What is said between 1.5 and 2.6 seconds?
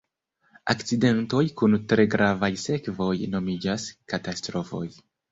kun tre gravaj